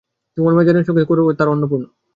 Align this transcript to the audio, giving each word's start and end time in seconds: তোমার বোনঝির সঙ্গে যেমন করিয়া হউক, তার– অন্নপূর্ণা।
তোমার 0.37 0.53
বোনঝির 0.57 0.87
সঙ্গে 0.87 0.99
যেমন 0.99 1.09
করিয়া 1.09 1.23
হউক, 1.23 1.37
তার– 1.37 1.51
অন্নপূর্ণা। 1.53 1.87